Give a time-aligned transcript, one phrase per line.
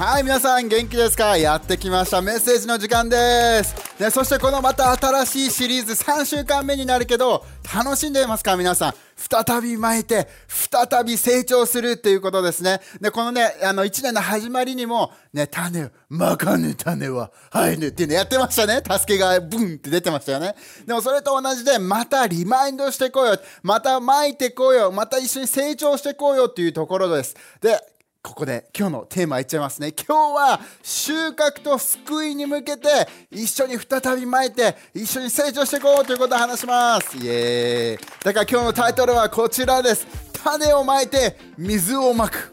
[0.00, 1.36] はい皆さん元気ですか？
[1.36, 2.22] やってきました。
[2.22, 3.74] メッセージの時間です。
[3.98, 7.44] でそしてこのまた新しいシリーズ3週間目になるけど
[7.74, 8.56] 楽しんでいますか？
[8.56, 8.94] 皆さん。
[9.14, 12.80] 再び巻いて再び成長するっていうことですね。
[12.98, 18.76] でこのねあの1年の始まりにもね種まかぬ種は生えぬっていうのやってましたね。
[18.76, 20.54] 助けがブンって出てましたよね。
[20.86, 23.26] でもそれと同じでまたリマインドしていこう。
[23.26, 24.74] よまた巻いていこう。
[24.74, 27.36] よまた一緒に成長してこうよっていうところです。
[27.60, 27.78] で
[28.22, 29.92] ここで今日のテーマいっちゃいますね。
[29.92, 37.16] 今日は収穫と救いに向けて一緒に再び巻いて一緒に成長していこうということを話します。
[37.16, 38.06] イエーイ。
[38.22, 40.06] だから今日のタイトルはこちらです。
[40.44, 42.52] 種をまいて水をまく。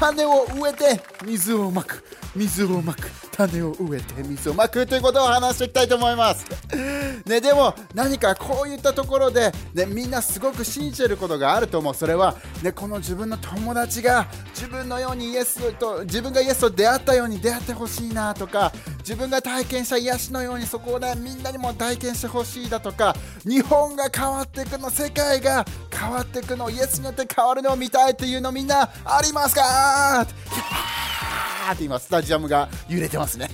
[0.00, 2.04] 種を植えて水をまく。
[2.34, 3.10] 水をまく。
[3.32, 6.44] 種を植えて水をまくということを話していきたいと思います。
[7.26, 30.26] ね、でも何かこういったところで、ね、みんなすごく信じてることがあると思うそれは、ね、この自分の友達が自分のようにイエスと自分がイエスと出会ったように出会ってほしいなとか自分が体験した癒しのようにそこをねみんなにも体験してほしいだとか日本が変わっていくの世界が変わっていくのイエスによって変わるのを見たいっていうのみんなありますか？
[31.70, 33.48] ーって今スタジアムが揺れてますね。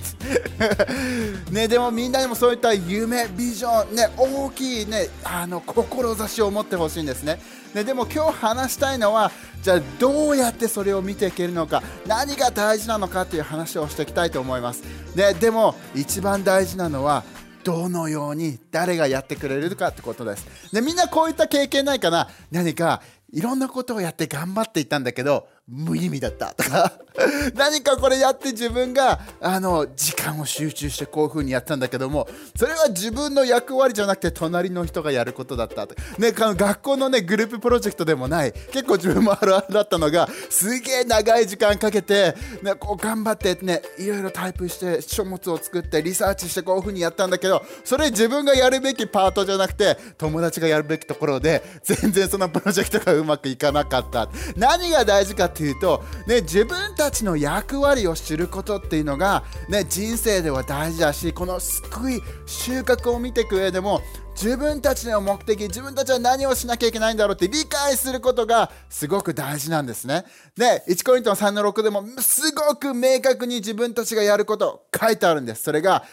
[1.51, 7.41] ねでもみんなにもそういった夢ビジョンね大きいねあの志を持ってほしいんですね。
[7.73, 14.83] ねでも今日話したいのはじゃあどうやってそれを見ていけるのか何が大事なのかっていう話をしていきたいと思います。
[15.15, 17.23] ねでも一番大事なのは
[17.63, 20.47] どのように誰がやってくれるかってことです。
[20.71, 22.29] でみんなこういった経験ないかな？
[22.51, 23.01] 何か
[23.33, 26.93] いろんなことをやって頑張っていったんだけど無意味だったとか。
[27.55, 54.29] 何かこれやって自分があの時間を集中してこういう風にやったんだけどもそれは自分の役割じゃなくて隣の人がやることだったと、ね、学校のねグループプロジェクトでもない結構自分もあるあるだったのがすげえ長い時間かけて、ね、こう頑張ってねいろいろタイプして書物を作ってリサーチしてこういう風にやったんだけどそれ自分がやるべきパートじゃなくて友達がやるべきところで全然そのプロジェクトがうまくいかなかった。
[54.55, 64.01] 何が大事かっていうと、ね、自分たちの役割を知ることっていうのが、ね、人生では大事だしこの救い収穫を見ていく上でも
[64.33, 70.25] 自分たちの目的自分たちは何をしなきゃいけないんだろうって理解することがすごく大事なんですね
[70.55, 76.03] で1コリントの3の6でもすごく明確に自分たちがやること書いてあるんですそれが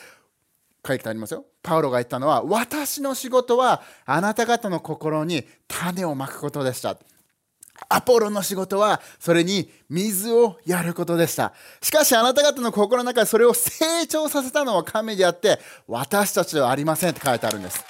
[0.87, 1.47] 書いてありますよ。
[1.62, 6.99] パウロが言ったのは、私の仕事はあなた方の心に種をまくことでした。
[7.89, 11.53] アポロの仕事はそれに水をやることでした。
[11.83, 17.84] しかしあなた方の心の中でそれを成長させたのは神であって私たちではありませんって書いてあるんです。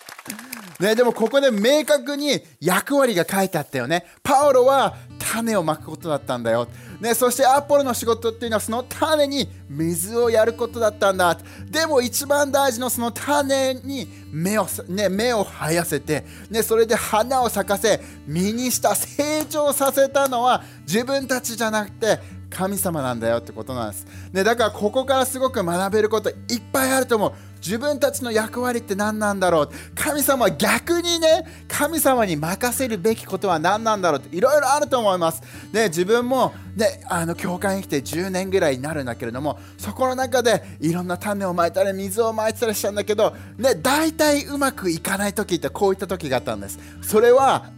[0.81, 4.05] ね、でもここで明確に役割が書いてあったよね。
[4.23, 6.69] パウロは種をまくことだったんだよ。
[7.01, 11.37] ね、そしてアポロの仕事っていうのはその種に水をやることだったんだ。
[11.71, 22.19] でも一番大事なその種に芽を,、ね、芽を生やせて、ね、それで花を咲かせ、実にした成長させたのは自分たちじゃなくて
[22.55, 24.07] 神様なんだよってことなんです。
[24.33, 26.37] ね、だからここからすごく学べることいっ
[26.73, 27.33] ぱいあると思う。
[27.57, 35.43] 自分たちの役割って何なんだろう神様は逆にね神様に任せるべきことは何なんだろうっていろいろあると思います。
[35.73, 46.79] ね、自分も、ね、あの教会に来て10年ぐらいになるんだけれどもそこの中でいろんな種をまいたり水をまいてたりしたんだけど、ね、大体うまくいかない時ってこういった時があったんです。
[47.03, 47.71] それは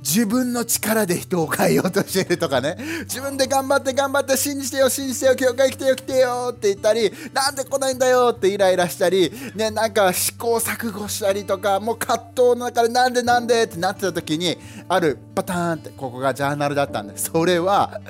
[0.00, 2.76] 自分の力で人を変えようとしてるとかね。
[3.02, 14.56] 自分で頑張って頑張って信じてよ信じてよ教会来てよ来てよって言ったりなんで来ないんだよってイライラしたりねなんか試行錯誤したりとかもう葛藤の中でなんでなんでってなってた時に
[14.88, 18.00] あるパターンってここがジャーナルだったんでそれは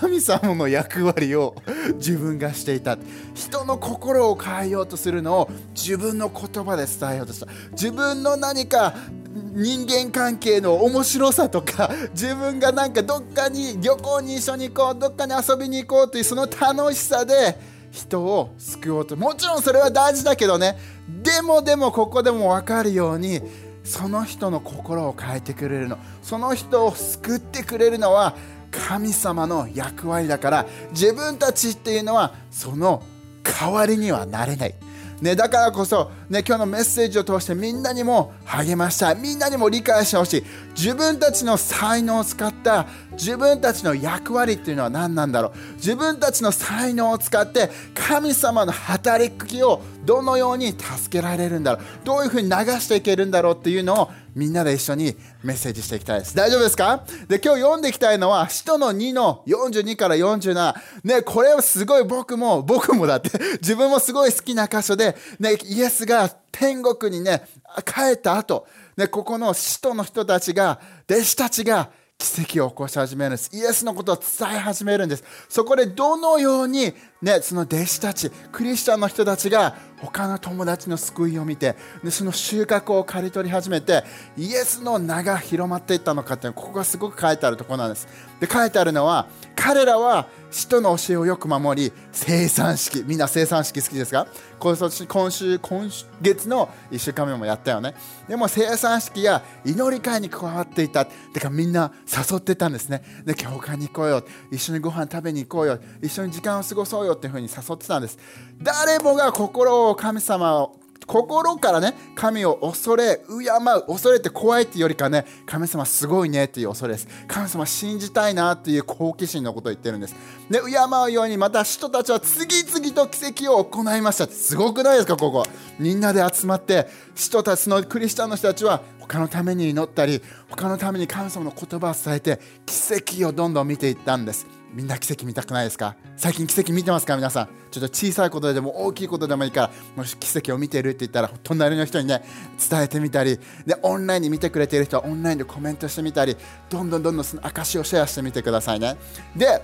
[0.00, 1.54] 神様の役割を
[1.96, 2.98] 自分がしていた
[3.34, 8.94] 人の心を変えようとするのを自分の言葉で伝えようとした自分の何か
[9.34, 17.58] 人間関係の面白さとか 自分がなんかどっかに旅行に一緒に行こうどっかに遊びに行こうというその楽しさで
[17.90, 19.16] 人を救おうと。
[19.16, 20.76] もちろんそれは大事だけどね。
[21.22, 23.40] でもでもここでも分かるように
[23.82, 25.98] その人の心を変えてくれるの。
[26.22, 28.34] その人を救ってくれるのは
[28.70, 30.66] 神様の役割だから。
[30.90, 33.02] 自分たちっていうのはその
[33.42, 34.74] 代わりにはなれない。
[35.20, 39.16] ね、だからこそ、ね、今日のメッセージを通してみんなにも励ましたい。
[39.16, 40.44] みんなにも理解してほしい。
[40.76, 45.74] 自分たちの才能を使った自分たちの役割っていうのは何なんだろう？
[45.76, 51.84] 自分たちの才能を使って神様の働きをどのように助けられるんだろう？
[52.04, 56.34] どういうふうに流していけるんだろうっていうのをみんなで一緒にメッセージしていきたいです。
[56.34, 57.04] 大丈夫ですか？
[57.28, 60.74] で今日読んでいきたいのは使徒の2の42から47
[61.04, 63.30] ねこれはすごい僕も僕もだって
[63.62, 67.46] 自分もすごい好きな箇所で、ね、イエスが天国にね
[67.84, 73.50] 帰った後ねここの使徒の人たちが弟子たちが奇跡を起こし始めるんです。
[73.52, 75.24] イエスのことを伝え始めるんです。
[75.48, 84.04] そこでどのように、ね、その弟子たち、クリスチャンの人たちが他の友達の救いを見て、でその収穫を刈り取り始めて、
[84.36, 88.06] イエスの名が広まっていったのかっていうのここがすごく書いてあるところなんです。
[88.40, 89.26] で、書いてあるのは、
[89.56, 94.26] 彼らは使徒の教えをよく守り、生産式、みんな生産式好きですか？
[94.58, 95.90] 今週、今週、今
[96.20, 97.94] 月の1週間目もやったよね。
[98.28, 101.06] でも生産式や祈り会に加わっていた。
[101.06, 103.02] てかみんな誘ってたんですね。
[103.24, 104.22] で、教会に行こうよ。
[104.50, 105.78] 一緒にご飯食べに行こうよ。
[106.02, 108.18] 一緒に時間を過ごそうよっていうふうに誘ってたんです。
[108.62, 110.76] 誰もが心を神様を
[111.06, 117.08] 心からね神を恐れ敬う恐れて怖いっていうよりかね神様すごいねっていう恐れです。
[117.26, 120.14] 神様信じたいなっていう好奇心のことを言ってるんです。
[120.50, 120.66] で敬
[121.06, 124.26] うようにまた人たちは次々と奇跡を行いました。
[124.26, 125.44] すごくないですかここ。
[125.78, 134.46] みんなで集まって人たちのクリスチャンの人たちは他のために祈ったり他のために神様の言葉を伝えて奇跡をどんどん見ていったんです。
[134.74, 135.94] みんな奇跡見たくないですか？
[136.16, 137.16] 最近奇跡見てますか？
[137.16, 137.48] 皆さん。
[137.70, 142.22] ちょっと小さいことでも大きいことでもいいからもし奇跡を見ているって言ったら隣の人にね
[142.70, 146.36] 伝えてみたりでオンラインに見てくれている人はオンラインでコメントしてみたり
[146.70, 148.96] どんどんどんどんその証をシェアしてみてくださいね。
[149.36, 149.60] で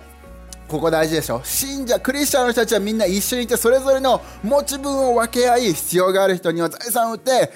[0.71, 1.43] ここ大事でしょ？
[1.43, 7.51] 信者クリスチャンの人たちはみんな一緒にいてそれぞれの持ち分を分け合い必要がある人には財産を売って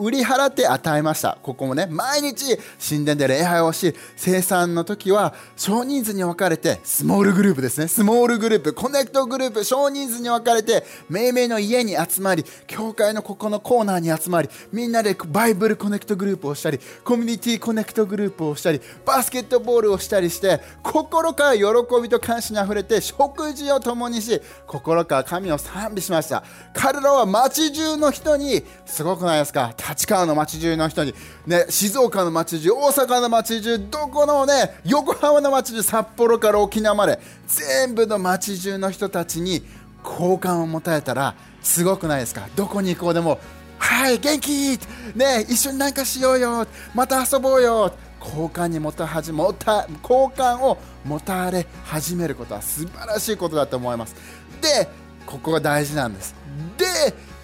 [0.00, 1.38] 売り払って与えました。
[1.40, 7.86] ここもね毎日神殿で礼拝をし聖餐の時は少人数に分かれて small group ですね。
[7.86, 21.62] small group connect group 少人数に分かれてめいめいの家に集まり教会のここのコーナーに集まりみんなで Bible connect group をしたり community connect group をしたりバスケットボールをしたりして心から喜
[22.02, 26.42] びと感謝にあふれて食事を共にし心から神を賛美しました。
[26.72, 29.74] 彼らは町中の人にすごくないですか？
[29.76, 31.14] 立川の町中の人に、
[31.46, 39.62] ね、静岡の町中大阪の町中どこのね横浜の町中札幌から沖縄まで全部の町中の人たちに
[40.02, 42.48] 好感を持たれたらすごくないですか？
[42.56, 43.38] どこに行こうでも
[43.78, 44.78] はい元気！
[45.14, 46.66] ね一緒になんかしようよ！
[46.94, 47.92] また遊ぼうよ！
[48.34, 54.16] 好感に持たはじもた好感を持たれ始めることは素晴らしいことだと思います。
[54.60, 54.88] で
[55.24, 56.34] ここが大事なんです。
[56.76, 56.86] で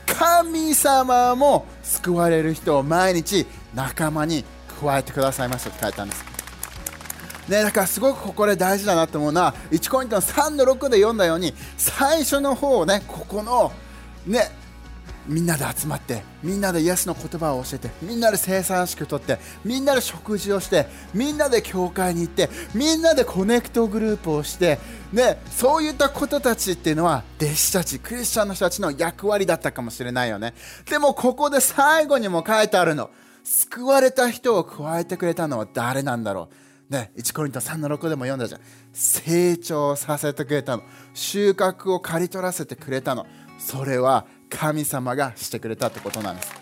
[0.07, 4.45] 神様も救われる人を毎日仲間に
[4.81, 6.25] 加えてくださいましたって書いたんです。
[7.49, 13.73] ね、だからすごくここで大事だなと思うのは1コリントの3の6で読んだように最初の方をねここの
[14.27, 14.62] ね
[15.27, 24.79] みんなで集まってみんなでイエスの言葉を教えてみんなで聖餐式をとってみんなで食事をしてみんなで教会に行ってみんなで connect group をして、
[25.13, 30.55] ね、そういったことたちっていうのは弟子たちクリスチャンの人たちの役割だったかもしれないよね。
[30.91, 33.11] でもここで最後にも書いてあるの。
[33.45, 36.49] 救われた人を加えてくれたのは誰なんだろ
[36.91, 36.93] う。
[36.93, 38.61] ね、1コリント3の6でも読んだじゃん。
[38.93, 40.83] 成長させてくれたの。
[41.15, 43.27] 収穫を刈り取らせてくれたの。
[43.59, 46.53] それは神様がしてくれたってことなんです。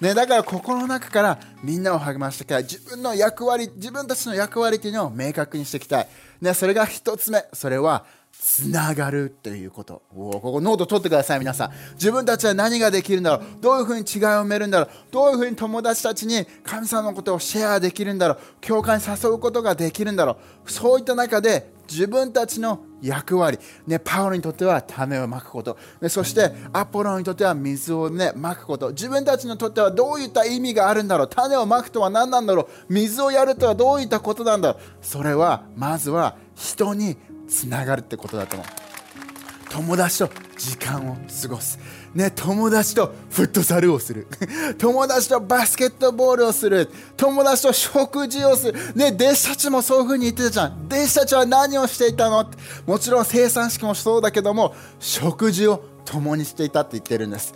[0.00, 2.62] ね、だから心の中からみんなを励ましてきたい。
[2.62, 6.08] 自分の役割自分たちの役割っていうのを明確にしていきたい、
[6.40, 7.44] ね、それが一つ目。
[7.52, 10.02] それはつながるということ。
[10.14, 11.70] おここノート取ってください皆さん。
[11.94, 13.46] 自分たちは何ができるんだろう。
[13.60, 14.88] どういうふうに違いを埋めるんだろう。
[15.10, 18.38] どういうふうに友達たちに神様のことをシェアできるんだろう。
[18.60, 20.70] 教会に誘うことができるんだろう。
[20.70, 28.90] そういった中で自分たちの役割、ね、パウロにとっては種をまくこと、ね、そしてアポロにとっては水を、ね、まくこと。
[28.90, 31.28] 自分たちにとってはどういった意味があるんだろう。
[31.28, 32.92] 種をまくとは何なんだろう。
[32.92, 34.82] 水をやるとはどういったことなんだろう。
[35.00, 37.16] それはまずは人に
[37.48, 38.66] つながるってことだと思う。
[39.70, 41.78] 友達と時間を過ごす、
[42.14, 44.26] ね、友達とフットサルをする。
[44.78, 46.90] 友達とバスケットボールをする。
[47.16, 50.86] 友達と食事をする、ね、弟子たちもそういうふうに言ってたじゃん。
[50.86, 52.46] 弟子たちは何をしていたの？
[52.86, 57.54] もちろん生産式もそうだけども食事を共にしていたって言ってるんです。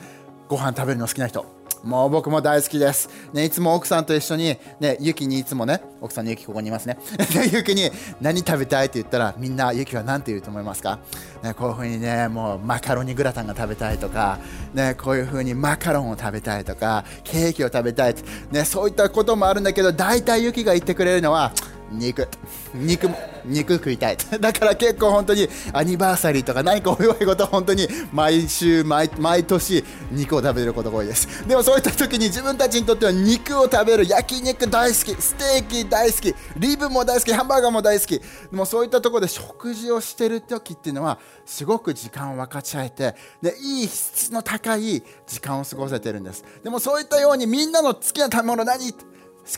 [0.48, 1.61] ご飯食べるの好きな人。
[1.84, 3.10] もう僕も大好きです。
[3.32, 6.98] ね、いつも奥さんと一緒に、ね、ゆきにいつもね、奥さんのゆきここにいますね。
[7.52, 8.86] ゆきに何食べたい？
[8.86, 11.00] って言ったら、みんなゆきは何て言うと思いますか、
[11.42, 14.38] ね、こういうふうにね、もうマカロニグラタンが食べたいとか、
[14.74, 18.14] ね、こういうふうにマカロンを食べたいとか、ケーキを食べたい、
[18.50, 21.52] ね、そういったこともあるんだけど、大体ゆきが言ってくれるのは、
[21.90, 22.28] 肉。
[22.74, 23.31] 肉も。
[23.44, 24.16] 肉食いたい。
[24.40, 29.08] だから結構本当にアニバーサリーとか何かお祝い事本当に毎週毎
[29.44, 31.26] 年肉を食べることが多いです。
[31.46, 38.18] でもそういった時に自分たちにとっては肉を食べる焼肉大好きステーキ大好きリブも大好きハンバーガーも大好き。
[38.18, 46.44] でもそういったところで食事をしてる時っていうのはすごく時間を分かち合えてでいい質の高い時間を過ごせてるんです。
[46.62, 48.92] でもそういったようにみんなの好きな食べ物何？
[48.92, 48.98] 好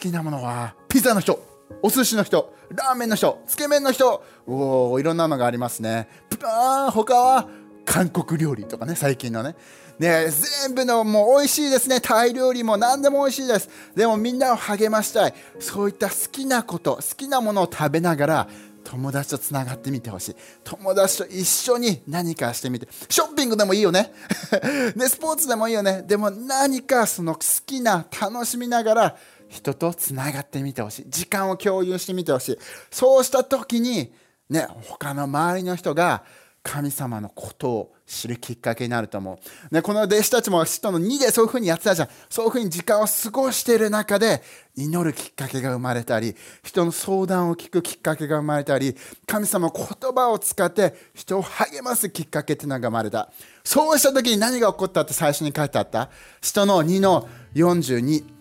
[0.00, 1.53] きなものはピザの人。
[1.82, 6.08] お寿司の人ラーメンの人つけ麺の人おおいろんなのがありますね。
[6.42, 7.48] あ他は
[7.84, 9.54] 韓国料理とかね最近のね。
[9.98, 10.26] ね
[10.66, 12.00] 全部のもう美味しいですね。
[12.00, 13.68] タイ料理も何でも美味しいです。
[13.94, 15.34] でもみんなを励ましたい。
[15.58, 18.48] そういった好きなこと好きなものを食べながら
[18.84, 20.36] 友達とつながってみてほしい。
[20.62, 22.86] 友達と一緒に何かしてみて。
[23.08, 24.12] ショッピングでもいいよね。
[24.96, 26.02] で スポーツでもいいよね。
[26.06, 29.16] でも何かその好きな楽しみながら
[29.54, 32.58] 人とつながってみてほしい時間を共有してみてほしい
[32.90, 34.12] そうした時に
[34.50, 36.24] ね他の周りの人が
[36.62, 39.38] 神様のことを知るきっかけになると思
[39.70, 39.74] う。
[39.74, 42.08] ね、この弟子たちも使徒の2でそういうふうにやってたじゃん。
[42.30, 44.42] そういうふうに時間を過ごしている中で
[44.74, 48.96] 祈るきっかけが生まれたり、人の相談を聞くきっかけが生まれたり、
[49.26, 53.30] 神様の言葉を使って人を励ますきっかけっていうのが生まれた。
[53.62, 56.08] そうした時に何が起こったって最初に書いてあった？
[56.40, 58.33] 使徒の2の42。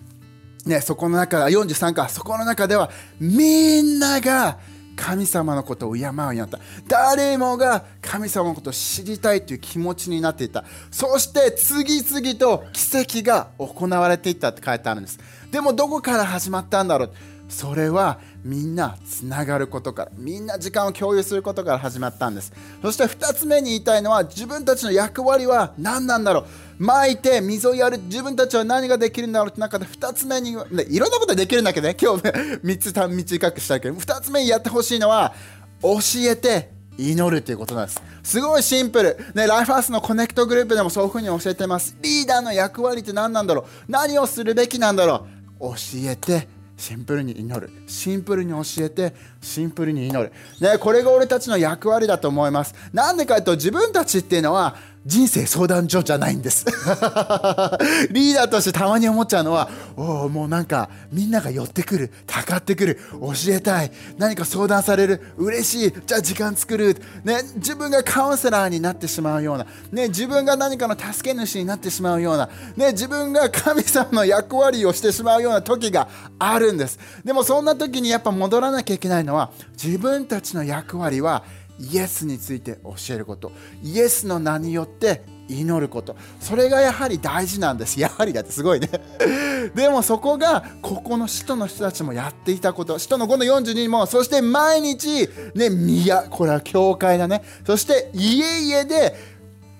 [0.65, 2.89] ね、そこの中、43か、そこの中では
[3.19, 4.57] みんなが
[4.95, 6.59] 神様のことを敬うようになった。
[6.87, 10.63] 誰もが神様のことを知りたいという気持ちになっていた。
[10.91, 15.19] そして次々と奇跡が行われていったって書いてあるんです。
[15.51, 17.11] でもどこから始まったんだろう。
[17.49, 22.53] それはみんなつながることからみんな時間を共有することから始まったんです。
[22.81, 26.45] そして2つ目に言いたいのは自分たちの役割は何なんだろう。
[26.79, 31.95] 蒔いて水をやる自分たちは何ができるんだろうって中で2つ目に、ね、いろんなことできるんだけどね。
[31.99, 35.33] 今日3つ短くしたけど2つ目にやってほしいのは
[35.81, 38.01] 教えて祈るということなんです。
[38.23, 41.95] すごいシンプル、ね、ライフハウスの connect group でもそういうふうに教えてます。
[42.01, 43.91] リーダーの役割って何なんだろう。
[43.91, 45.25] 何をするべきなんだろ
[45.59, 45.69] う。
[45.69, 45.75] 教
[46.05, 47.71] えてシンプルに祈る。
[47.87, 52.75] シンプルに教えてシンプルに祈る、ね、これが俺たちの役割だと思います。
[52.91, 54.75] なんでかというと自分たちっていうのは
[55.05, 56.65] 人生相談所じゃないんです。
[58.09, 76.07] リーダーとしてたまに思っちゃうのはおもうなんかみんなが寄ってくるたかってくる教えたい何か相談される嬉しいじゃあ時間作る、ね、自分がカウンセラーになってしまうような、ね、自分が何かの助け主になってしまうような、ね、自分が神様の役割をしてしまうような時が
[76.39, 76.97] あるんです。
[77.25, 81.43] でもそんな時にやっぱ戻らなきゃいけないのは自分たちの役割は
[81.91, 83.51] イエスについて教えること。
[83.83, 86.15] イエスの名によって祈ること。
[86.39, 87.99] それがやはり大事なんです。
[87.99, 88.89] やはりだってすごいね。
[89.75, 92.97] でもそこがここの使徒の人たちもやっていたこと。
[92.99, 97.43] 使徒の5の42もそして毎日ね宮これは教会だね。
[97.65, 99.15] そして家々で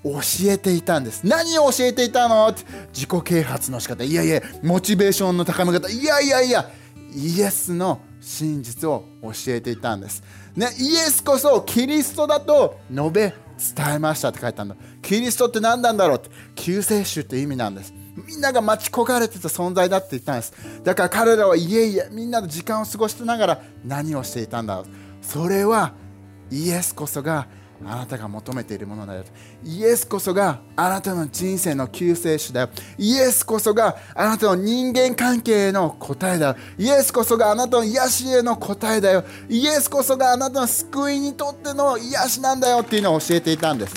[0.04, 0.20] 教
[0.52, 1.22] えていたんです。
[1.24, 2.48] 何を教えていたの？
[2.50, 4.04] って自己啓発の仕方。
[4.04, 5.90] いやいやモチベーションの高め方。
[5.90, 6.70] いやいやいや
[7.16, 10.24] イエスの真実を教えていたんです、
[10.56, 13.34] ね、イエスこそキリストだと述べ
[13.76, 16.30] 伝えましたって書いてあるのキリストって何なんだろうって。
[16.56, 17.94] 救世主って意味なんです。
[18.28, 20.54] みんなが待ち焦がれてた存在だって言ったんです。
[20.84, 24.86] だから彼らはいえいえみんなの時間を過ごしながら何をしていたんだろう。
[25.22, 25.94] それは
[26.52, 27.48] イエスこそが
[27.86, 29.24] あなたが求めているものだよ。
[29.64, 32.70] イエスこそがあなたの人生の救世主だよ。
[32.98, 36.56] イエスこそがあなたの人間関係への答えだよ。
[36.78, 39.24] イエスこそがあなたの癒しへの答えだよ。
[39.50, 43.96] イエスこそがあなたの救いにとっての癒しなんだよっていうのを教えていたんです。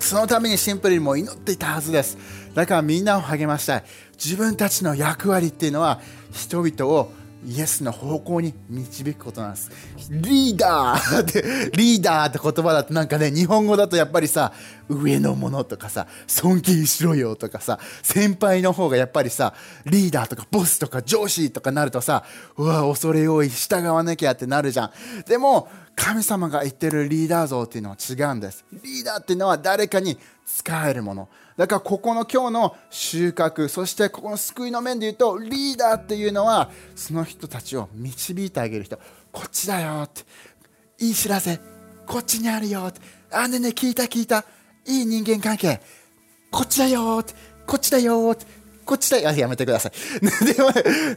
[0.00, 2.16] そのためにシンプルにも祈っていたはずです。
[2.54, 3.84] だからみんなを励ましたい。
[4.16, 6.00] 自分たちの役割っていうのは
[6.32, 7.12] 人々を
[7.46, 9.70] イエスの方向に導くことなんです。
[10.10, 14.52] リーダーってリーダーって言葉だとなんかね、日本語だとやっぱりさ、
[14.88, 22.24] 上のものとかさ、尊敬しろよとかさ、先輩の方がやっぱりさ、リーダーとかボスとか上司とかなるとさ、
[22.56, 24.90] うわ、恐れ多い、従わなきゃってなるじゃん。
[25.28, 28.64] でも、神様が言ってるリーダー像っていうのは違うんです。
[28.82, 31.28] リーダーっていうのは誰かに使えるもの。
[31.56, 38.98] だからここの今日の収穫、そしてここの救いの面で言うと、リーダーっていうのは、その人たちを導いてあげる人。
[39.32, 40.22] こっちだよって。
[40.98, 41.58] いい知らせ。
[42.06, 43.00] こっちにあるよって。
[43.32, 44.44] あ、ねね、聞いた聞いた。
[44.86, 45.80] いい人間関係。
[46.50, 47.34] こっちだよって。
[47.66, 48.46] こっちだよって。
[48.86, 49.30] こっちだよ。
[49.36, 49.92] やめてください。
[50.54, 50.70] でも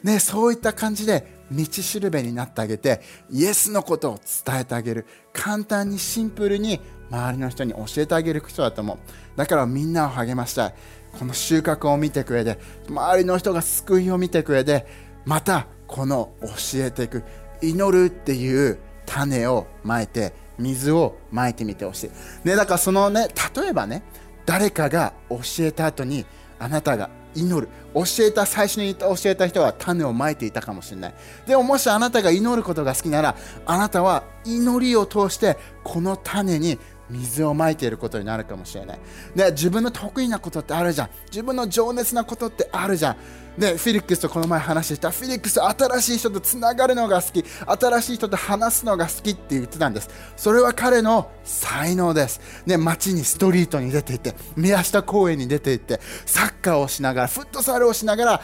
[0.04, 5.06] ね、そういった感じで、道しるべになってあげて、イエスのことを伝えてあげる。
[5.32, 8.98] 簡単にシンプルに周りの人に教えてあげる人だと思う。
[9.38, 10.74] だからみんなを励ましたい。
[11.18, 12.60] この収穫を見てくれで、
[12.90, 14.86] 周りの人が救いを見てくれで、
[15.26, 17.24] またこの教えていく、
[17.62, 24.04] 祈るっていう種をまいて水をまいてみてほしい、ね、だからそのね例えばね
[24.46, 26.26] 誰かが教えた後に
[26.60, 31.14] あなたが祈る教えた最初に教えた人は種をまいていたかもしれない
[31.48, 39.00] でももしあなたが祈ることが好きならあなたは祈りを通してこの種に水をまいていることになるかもしれない。
[39.36, 41.10] で、自分の得意なことってあるじゃん。
[41.26, 43.18] 自分の情熱なことってあるじゃん。
[43.60, 50.10] で、フィリックスとこの前話した、フィリックス新しい人とつながるのが好き、新しい人と話すのが好きって言ってたんです。
[50.38, 52.40] それは彼の才能です。
[52.66, 58.42] ね、街にストリートに出ていって、宮下公園に出ていって、サッカーをしながら、フットサルをしながら、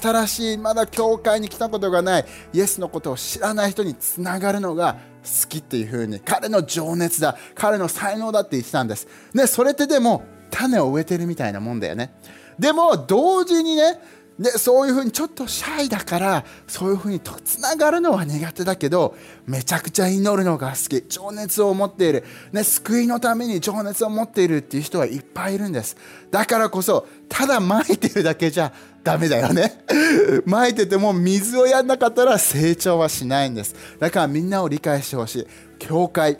[0.00, 12.12] 新しい、まだ教会に来たことがない、イエスのことを知らない人につながるのが好きっていう風に彼の情熱だ彼の才能だって言ってたんですねそれってでも種を植えてるみたいなもんだよね
[12.58, 14.00] でも同時にね
[14.38, 19.14] でそういうふうにちょっとシャイだからそういうふうにとつながるのは苦手だけど
[19.46, 21.04] めちゃくちゃ祈るのが好き。
[21.08, 25.96] 情熱を持っている、ね、救いのために情熱を持っているっていう人はいっぱいいるんです。
[26.30, 28.72] だからこそただ撒いてるだけじゃ
[29.04, 29.84] ダメだよね。
[30.46, 33.74] 撒いてても水をやんなかったら成長はしないんです。
[33.98, 35.46] だからみんなを理解してほしい。
[35.78, 36.38] 教会。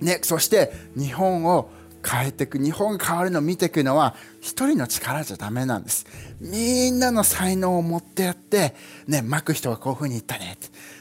[0.00, 1.70] ね、そして日本を
[2.08, 6.06] 変えていく日本が変わるのを見ていくのは一人の力じゃダメなんです。
[6.40, 8.74] みんなの才能を持ってやって
[9.06, 10.56] ね巻く人がこういうふうに言ったね。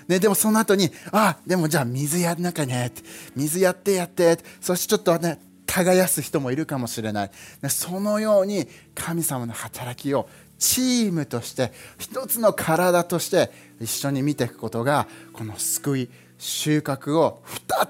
[0.08, 2.92] ねでもその後にあでもじゃあ水やんなきゃね。
[3.36, 4.40] 水やってやって。
[4.62, 7.32] そしてちょっとね耕す人もいるかもしれない。
[7.70, 10.28] そのように神様の働きを
[10.58, 17.42] チームとして一つの体として一緒に見ていくことがこの救い収穫を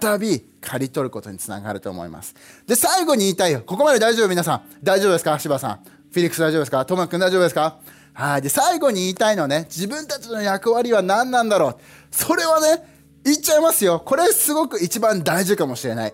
[0.02, 2.36] 再び刈り取ることにつながると思います。
[2.68, 3.62] で、最後に言いたいよ。
[3.66, 4.62] ここまで大丈夫皆さん。
[4.84, 5.40] 大丈夫ですか？
[5.40, 5.80] 柴さん。
[5.84, 6.86] フィリックス大丈夫ですか？
[6.86, 7.80] トマ君大丈夫ですか？
[8.14, 8.42] はい。
[8.42, 11.76] で、最後に言いたいのはね、自分たちの役割は何なんだろう。
[12.12, 12.84] それはね、
[13.24, 14.02] 言っちゃいますよ。
[14.04, 16.14] これすごく一番大事かもしれない。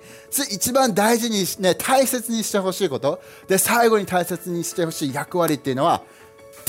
[0.52, 3.22] 一番大事にね、大切にしてほしいこと。
[3.48, 6.02] で、最後に大切にしてほしい役割っていうのは、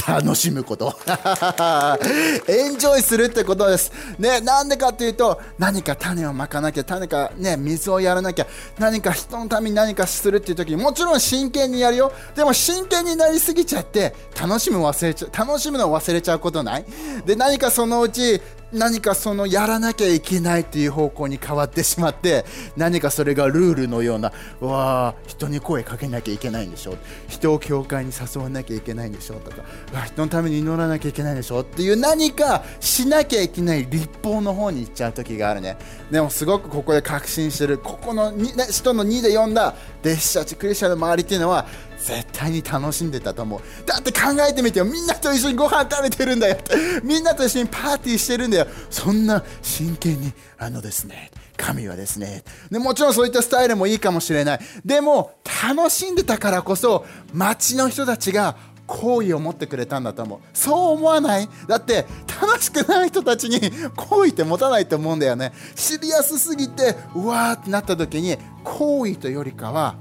[0.06, 0.94] 楽しむこと。
[2.48, 3.92] エンジョイするってことです。
[4.18, 8.46] ねなんでかっていうと何か種をまかなきゃ種かね水をやらなきゃ
[8.78, 12.12] 何か人のために何かするっていう時にもちろん真剣にやるよ。
[12.34, 16.84] でも真剣になりすぎちゃって楽しむ忘れちゃ楽しむのを忘れちゃうことない？
[17.24, 18.40] で何かそのうち
[18.72, 22.44] 何かそのやらなきゃいけないっていう方向に変わってしまって
[22.76, 26.96] 何かそれがルールのようなわあ人に声かけなきゃいけないんでしょ
[27.28, 29.62] 人を教会に誘わなきゃいけないんでしょとか
[30.06, 35.76] 人のために祈らなきゃいけないんでしょっていう何かしなきゃいけない立法の方に行っちゃう時があるね。
[36.10, 38.32] でもすごくここで確信してるここの、
[38.70, 41.66] 人の2で読んだ弟子たちクリスチャンの周りっていうのは
[41.98, 43.60] 絶対に楽しんでたと思う。
[43.86, 44.84] だって考えてみてよ。
[44.84, 46.56] みんなと一緒にご飯食べてるんだよ。
[47.02, 48.66] みんなと一緒にパーティーしてるんだよ。
[48.90, 52.44] そんな真剣にあのですね神はですね。
[52.70, 54.60] でもちろんそういったスタイルもいいかもしれない。
[54.84, 55.32] でも
[55.66, 58.56] 楽しんでたからこそ街の人たちが
[58.86, 60.40] 好意を持ってくれたんだと思う。
[60.52, 61.48] そう思わない？
[61.66, 62.06] だって
[62.40, 63.60] 楽しくない人たちに
[63.96, 65.52] 好意って持たないと思うんだよね。
[65.74, 69.96] シリアスすぎてうわーってなった時に好意というよりかは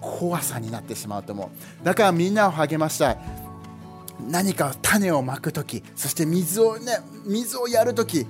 [0.00, 1.50] 怖さになってしまうと思
[1.82, 1.84] う。
[1.84, 3.18] だからみんなを励ましたい。
[4.28, 8.26] 何か種をまく時そして水をね水をやる時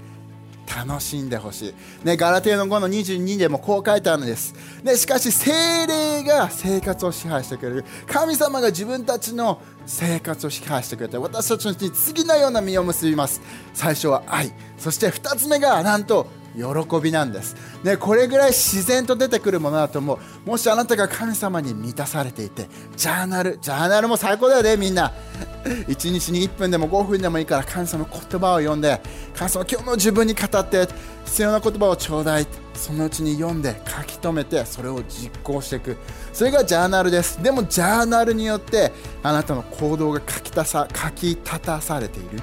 [0.68, 7.84] 楽しんでほしい、ね、ガラテーの5の22でもこう書いてあるんです、ね、しかし精霊が生活を支配してくれる。
[8.06, 13.40] 神様が自分たちの生活を支配してくれて私たちに次のような実を結びます。
[13.72, 14.52] 最初は愛。
[14.76, 16.26] そして2つ目がなんと
[16.58, 20.48] 喜びなんです、ね、これぐらい自然と出てくるものだと思う。
[20.48, 25.12] もしあなたが神様に満たされていてジャーナルジャーナルも最高だよねみんな。
[25.64, 29.00] 1日に1分でも5分でもいいから神様の言葉を読んで
[29.34, 30.88] 神様今日の自分に語って
[31.24, 32.46] 必要な言葉をちょうだい。
[32.74, 35.96] そのうちに読んで書き留めてそれを実行していく。
[36.32, 37.42] それがジャーナルです。
[37.42, 38.92] でもジャーナルによって
[39.22, 42.40] あなたの行動が書きたさ書き立たされている。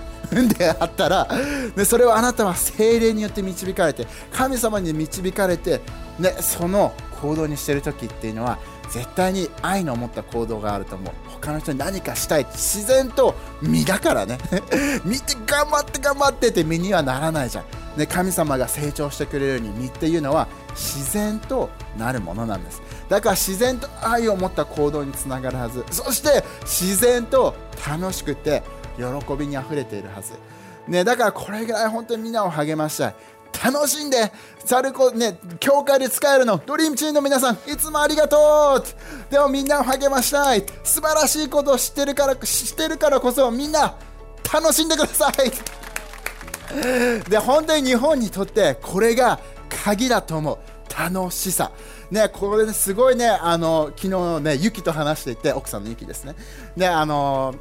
[0.57, 1.27] であったら
[1.75, 5.81] でそれをあなたは精霊によって導かれて神様に導かれて、
[6.19, 8.59] ね、その行動にしてる時っていうのは
[8.89, 11.13] 絶対に愛の持った行動があると思う。
[11.27, 14.37] 他の人に何かしたい自然と身だからね。
[15.05, 22.81] 見て頑張って頑張ってって身にはならないじゃん、ね、神様が成長してくれるように身っていうのは自然となるものなんです。
[23.09, 25.83] だから自然と愛を持った行動につながるはず。
[25.91, 27.55] そして自然と
[27.87, 28.63] 楽しくて
[28.97, 30.33] 喜びにあふれているはず、
[30.87, 33.15] ね、だからこれぐらい本当にみんなを励ましたい。
[33.63, 34.31] 楽しんで
[34.65, 40.65] サルコね教会で使えるのドリームチームの皆さんいつもありがとうでもみんなを励ましたい。
[40.83, 43.95] 素晴らしいことを知ってるから知ってるからこそみんな
[44.53, 45.51] 楽しんでください。
[47.29, 50.57] で本当に日本にとってこれが鍵だと思う。
[50.97, 51.71] 楽しさ。
[52.11, 56.35] ねこれすごいねあの昨日ねユキと話していて奥さんのユキですね。
[56.75, 57.55] ねあの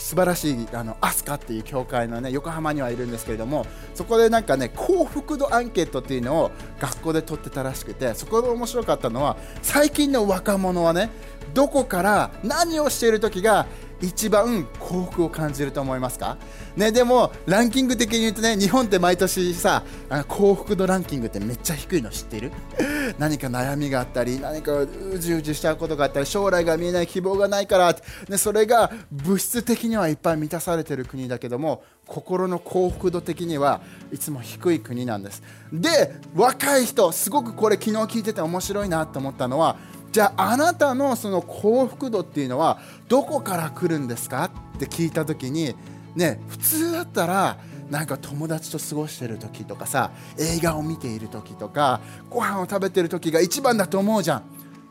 [0.00, 11.10] 素晴らしいあのアスカっていう教会のね横浜にはいるんですけれどもそこでなんかね幸福度アンケートっていうのを学校で取ってたらしくてそこで面白かったのは最近の若者はね
[11.54, 13.66] どこから何をしている時が
[14.00, 16.38] 一番幸福を感じると思いますか、
[16.76, 19.82] ね、でもランキング的に言うとね日本って毎年さ
[20.28, 22.52] 幸福度ランキングってめっちゃ低いの知ってる？
[23.18, 27.96] 何か悩みがあったり何かうじうじしちゃうことがあったり将来が見えない希望がないから、
[28.28, 33.80] ね、それが物質的にはいっぱい満たされてる国だけども心の幸福度的には
[34.12, 35.42] いつも低い国なんです。
[35.72, 39.76] で若い人すごくこれ昨日聞いてて面白いなと思ったのは
[40.12, 44.50] じゃああなたのその幸福度っていうのはどこから来るんですか？
[44.76, 45.74] って聞いた時に
[46.16, 54.42] ね普通だったらなんか友達と過ごしてる時とかさ映画を見ている時とかご飯を食べてる時が一番だと思うじゃん。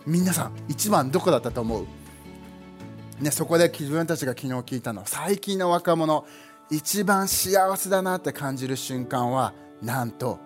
[0.06, 1.86] 皆さん一番どこだったと思う？
[3.20, 6.26] ね、そこで自分たちが昨日聞いたの最近の若者
[6.72, 10.40] 一番幸せだなって感じる瞬間はなんと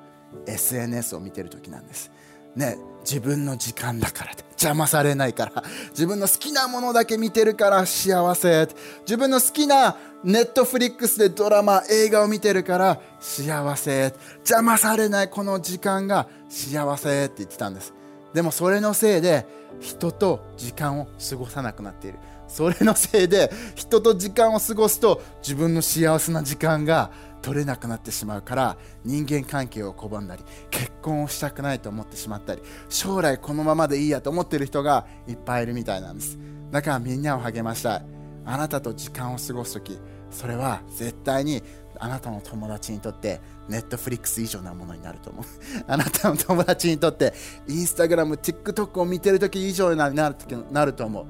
[0.48, 2.12] SNS を見てる時なんです。
[2.56, 8.68] ね自分の時間だから邪魔されないから自分の好きなものだけ見てるから幸せ。
[9.02, 14.14] 自分の好きなネットフリックスでドラマ映画を見てるから幸せ。
[14.38, 17.94] 邪魔されないこの時間が幸せって言ってたんです。
[18.34, 19.46] でもそれのせいで
[19.82, 22.20] 人と時間を過ごさなくなっている。
[22.48, 27.12] それのせいで人と時間を過ごすと自分の幸せな時間が
[27.44, 36.40] 取れなくなってしまうから人間関係を拒んだり結婚をしたくないと思ってしまったり将来このままでいいやと思ってる人がいっぱいいるみたいなんです。
[36.72, 38.06] だからみんなを励ましたい。
[38.46, 41.62] あなたと時間を過ごす時それは絶対に
[42.00, 45.46] あなたの友達にとってネットフリックス以上なものになると思う。
[45.88, 47.34] あなたの友達にとって
[47.68, 51.26] インスタグラム TikTok を見てる時以上になるなると思う。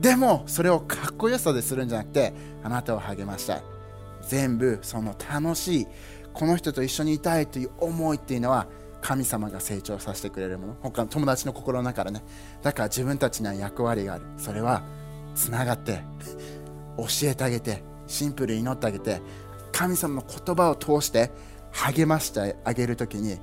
[0.00, 3.75] でもそれをかっこよさでするんじゃなくてあなたを励ましたい。
[4.28, 5.86] 全部その楽しい
[6.32, 8.66] この人と一緒にいたいという思いっていうのは
[9.00, 10.76] 神様が成長させてくれるもの。
[10.80, 12.22] 他の友達の心の中でね。
[12.62, 14.24] だから自分たちには役割がある。
[14.36, 14.82] それは
[15.34, 16.02] つながって
[16.96, 19.20] 教えてあげてシンプルに祈ってあげて
[19.72, 21.30] 神様の言葉を通して
[21.70, 23.38] 励ましてあげる時に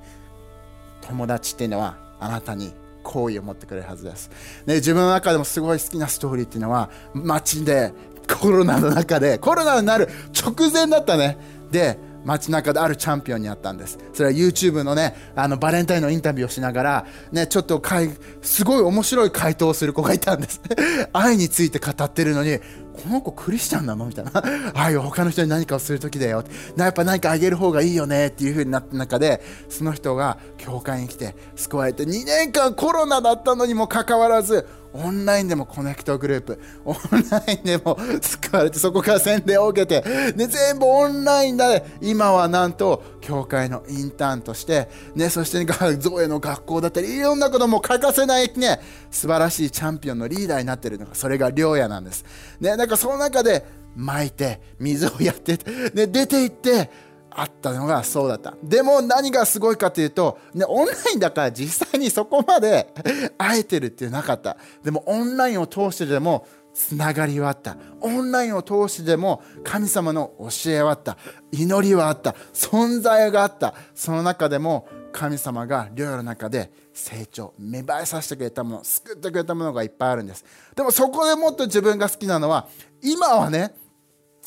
[1.00, 4.30] 友達っていうのはあなたに好意を持ってくれるはずです、
[4.66, 7.92] ね、自分の中でもすごい好きなストーリーっていうのは街で
[8.26, 11.38] コロナの中でコロナになる直前だったね。
[11.70, 13.98] で街中であるチャンピオンに会ったんです。
[14.12, 18.10] それは YouTube のねあのバレンタインのインタビューをしながらねちょっとかい
[18.42, 20.60] すごい面白い回答をする子がいたんです。
[21.12, 24.42] 愛について語ってるのにこの子クリスチャンなのみたいな。
[24.74, 26.44] 愛は他の人に何かをする時だよ。
[26.76, 36.96] やっぱ何かあげる方がいいよねっていう風になった中でその人が教会に来て救われて2年間コロナだったのにもかかわらずオンラインでもコネクトグループ、オン
[37.28, 45.64] ラインでも使われて、そこから宣伝を受けて、で、全部オンラインで、今はなんと、教会のインターンとして、ね、そして、
[45.96, 48.80] ゾエの学校だったり、いろんなことも欠かせないね、
[49.10, 52.24] 素晴らしいチャンピオンのリーダーになってるのが、それが良也なんです。
[52.60, 55.58] ね、なんかその中で、巻いて、水をやって、
[55.92, 56.90] ね、出て行って、
[57.36, 58.54] あったのがそうだった。
[58.62, 62.92] でも何がすごいかというと、ね、オンラインだから実際にそこまで
[63.36, 64.56] 会えてるっていうなかった。
[64.82, 67.76] でもオンラインを通してでもつながりはあった。
[68.00, 71.16] オンラインを通してでも神様の教えはあった。
[71.52, 72.34] 祈りはあった。
[72.52, 73.74] 存在があった。
[73.94, 80.44] その中でも神様が寮の中で成長、芽生えさせてくれたもの、救ってくれたものがいっぱいあるんです。
[80.74, 82.66] でもそこでもっと自分が好きなのは、
[83.00, 83.74] 今はね、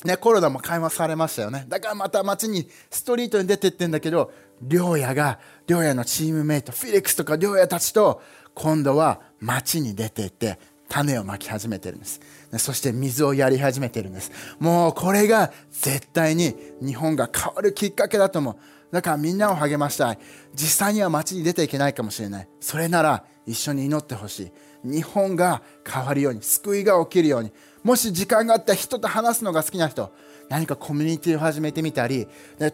[0.03, 1.65] ね、コロナも緩和されましたよね。
[1.67, 4.31] だからまた街に、ストリートに出てってんだけど、
[4.69, 8.21] 良也が、良也のチームメイト、フィリックスとか良也たちと、
[8.53, 12.21] 今度は街に出て行って、種をまき始めてるんです。
[12.57, 14.31] そして水をやり始めてるんです。
[14.59, 18.55] もうこれが絶対に日本が変わるきっかけだと思う。
[18.91, 20.19] だからみんなを励ましたい。
[20.55, 22.47] 実際には街に出ていけないかもしれない。
[22.61, 24.51] それなら一緒に祈ってほしい。
[24.83, 27.51] 日本が変わるように、救いが起きるように、
[27.87, 30.11] もし時間があったら人と話すのが好きな人、
[30.49, 32.27] 何かコミュニティを始めてみたり、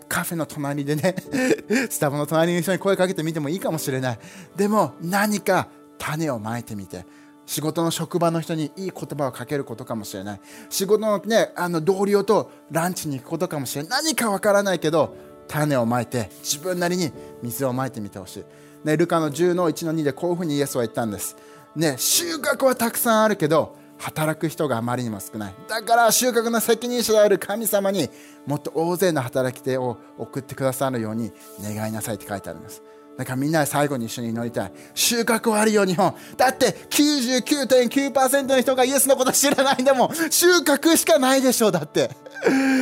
[0.09, 1.15] カフェの隣でね、
[1.91, 4.19] スタバの隣の人に声かけてみてもいいかもしれない。
[4.55, 5.67] でも何か
[5.99, 7.05] 種をまいてみて、
[7.45, 10.41] 仕事の職場の人にいい言葉をかけることかもしれない。
[10.71, 14.03] 仕事のね、あの同僚とランチに行くことかもしれない。
[14.03, 15.15] 何かわからないけど、
[15.47, 17.11] 種をまいて自分なりに
[17.43, 18.45] 水をまいてみてほしい。
[18.83, 21.37] ね、ルカの10の1の2でこういうふうにイエスは言ったんです。
[21.75, 25.55] ね、収穫はたくさんあるけど、働く人があまりにも少ない。
[25.67, 28.09] だから収穫の責任者である神様に
[28.45, 32.83] もっと大勢の働き手を送ってくださるように願いなさいって書いてあるんです。
[33.17, 34.73] だからみんなで最後に一緒に祈りたい。
[34.95, 42.09] 収穫はあるよ日本だって99.9%の人がイエスのこと知らないんだもん収穫しかないでしょうだって。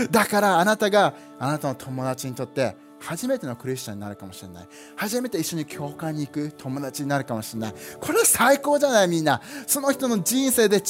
[0.10, 4.67] だからあなたがあなたの友達にとって初めてのクリスチャンになるかもしれない。
[4.95, 7.73] 初めて一緒に教会に行く友達になるかもしれない。
[7.99, 9.41] これは最高じゃないみんな。
[9.65, 10.83] その人の人生で違いを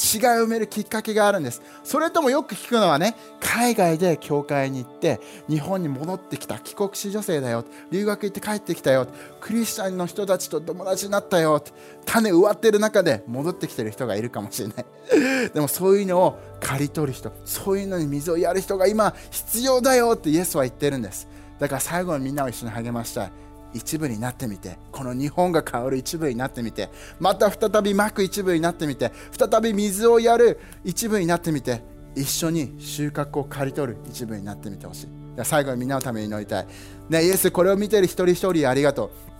[0.44, 1.62] 埋めるきっかけがあるんです。
[1.82, 7.64] それともよく聞くのはね海外で教会に行って日本に戻ってきた帰国子女性だよ。
[7.90, 9.06] 留学行って帰ってきたよ。
[9.40, 11.62] クリスチャンの人たちと友達になったよ。
[12.04, 14.86] 種植わってる中で戻ってきてる人がいるかもしれない。
[15.54, 21.31] でもそういうのを刈り取る人そういうのに水をやる人が今必要だよってイエスは言ってるんです。
[21.62, 23.32] だから最後はみんなを一緒に励ましたい。
[23.74, 24.78] 一部になってみて。
[24.90, 26.90] この日本が変わる一部になってみて。
[27.20, 29.12] また再びまく一部になってみて。
[29.30, 31.84] 再び水をやる一部になってみて。
[32.16, 35.08] 一緒に収穫を刈り取る一部になってみてほしい。
[35.44, 36.66] 最後はみんなのために祈りたい、
[37.08, 39.31] ね、イエスこれを見ている一人一人ありがとう。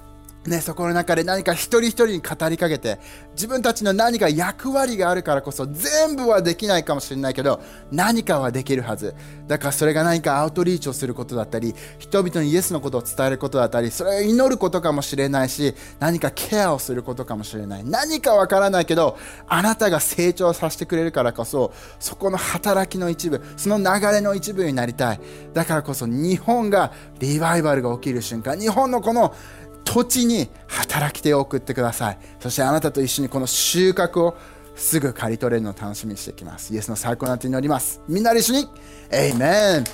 [0.46, 2.98] ね、そこの中で何か一人一人に語りかけて
[3.34, 7.60] 自分たちの何か役割があるからこそ全部はできないかもしれないけど
[7.92, 9.14] 何かはできるはず。
[9.46, 17.84] だからそれが何かアウトリーチをすることだったり人々にイエスのことを伝えることだったりそれを祈ることかもしれないし何かケアをすることかもしれない。
[17.84, 25.20] 何かわからないけどあなたが成長させてくれるからこそそこの働きの一部その流れの一部になりたい。
[25.54, 29.34] だからこそ日本がリバイバルが起きる瞬間日本のこの
[29.92, 32.18] 土地に働き手を送ってください。
[32.40, 34.34] そしてあなたと一緒にこの収穫を
[34.74, 36.72] すぐ刈り取れるのを楽しみにしていきます。
[36.72, 38.00] イエスの最高なって祈ります。
[38.08, 38.68] みんなで一緒に
[39.10, 39.84] エイメン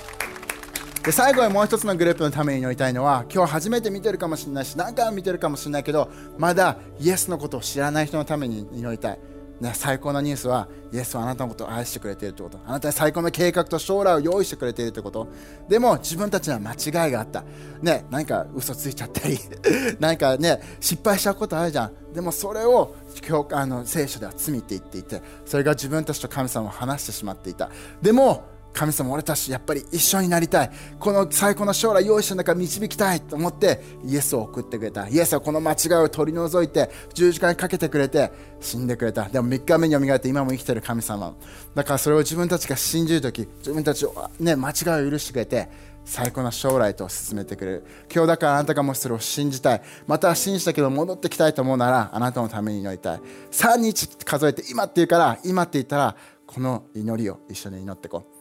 [1.03, 9.19] で最後にもう一つのグループのために祈りたいのは今日初めて見てるかもしれないし何回も見てるかもしれないけどまだイエスのことを知らない人のために祈りたい。
[9.59, 12.63] ね、最高のニュースはイエスはあなたのことを愛してくれているということ。
[12.65, 15.27] あなたは最高の計画と将来を用意してくれているということ。
[15.67, 17.43] でも自分たちには間違いがあった、
[17.81, 19.37] ね、何か嘘ついちゃったり。
[19.99, 22.13] 何かね失敗しちゃうことあるじゃん。
[22.13, 27.69] でもそれを教あの聖書では罪って言っていてそれが自分たちと神様を話してしまっていた。
[28.01, 30.71] でも神様俺たちやっぱり一緒になりたい。
[30.99, 35.07] この最高の将来用意した中導きたいと思ってイエスを送ってくれた。
[35.07, 39.23] イエスはこの間違いを取り除いて十字架にかけてくれて死んでくれた。
[39.25, 41.35] でも3日目によみがえって今も生きてる神様。
[41.75, 45.69] だからそれを自分たちが信じる時自分たちを、ね、間違いを許してくれて
[46.05, 47.85] 最高な将来と進めてくれる。
[48.13, 49.81] 今日だからあなたがもしそれを信じたい。
[50.07, 53.21] また信じたけど戻ってきたいと思うならあなたのために祈りたい。
[53.51, 56.15] 3日数えて今って言うから今って言ったら
[56.47, 58.38] この祈りを一緒に祈っていこう。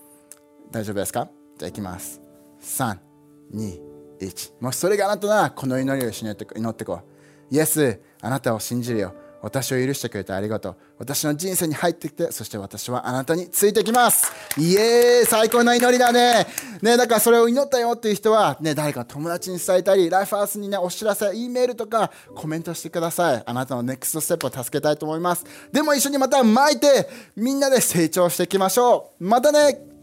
[0.70, 1.28] 大丈夫ですか？
[1.58, 2.20] じゃあいきます。
[2.60, 7.00] 321もしそれがあなたならこの祈りを一緒に祈っていこ
[7.50, 7.54] う。
[7.54, 9.14] イエスあなたを信じるよ。
[9.40, 10.76] 私を許してくれてありがとう。
[10.98, 14.32] 私の人生に入ってきてそして私はあなたについてきます。
[14.58, 16.46] イエーイ最高な祈りだね。
[16.82, 23.42] ねだからそれを祈ったよっていう人は、ね、誰か友達に伝えたりライフハウスにねお知らせ E メールとかコメントしてください。
[23.46, 25.44] あなたのネクストステップを助けたいと思います。
[25.72, 29.24] でも一緒にまた巻いてみんなで成長していきましょう。
[29.24, 29.97] またね。